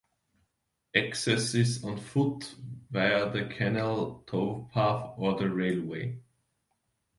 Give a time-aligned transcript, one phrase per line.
[0.95, 2.55] Access is on foot,
[2.89, 6.17] via the canal towpath, or the railway.